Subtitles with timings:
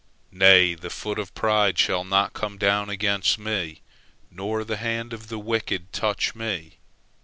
[0.31, 2.57] Nay, the foot of pride shall not come
[2.89, 3.81] against me,
[4.31, 6.77] nor the hand of the wicked touch me.